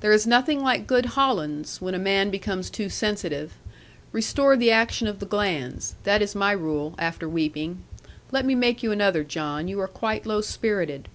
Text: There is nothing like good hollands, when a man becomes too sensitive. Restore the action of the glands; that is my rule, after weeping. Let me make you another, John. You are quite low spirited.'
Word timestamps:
There 0.00 0.12
is 0.12 0.26
nothing 0.26 0.62
like 0.62 0.86
good 0.86 1.06
hollands, 1.16 1.80
when 1.80 1.94
a 1.94 1.98
man 1.98 2.28
becomes 2.28 2.68
too 2.68 2.90
sensitive. 2.90 3.54
Restore 4.12 4.58
the 4.58 4.70
action 4.70 5.08
of 5.08 5.20
the 5.20 5.24
glands; 5.24 5.94
that 6.02 6.20
is 6.20 6.34
my 6.34 6.52
rule, 6.52 6.94
after 6.98 7.26
weeping. 7.26 7.82
Let 8.30 8.44
me 8.44 8.54
make 8.54 8.82
you 8.82 8.92
another, 8.92 9.24
John. 9.24 9.66
You 9.66 9.80
are 9.80 9.88
quite 9.88 10.26
low 10.26 10.42
spirited.' 10.42 11.08